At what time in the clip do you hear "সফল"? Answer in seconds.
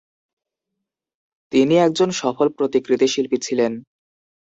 2.21-2.47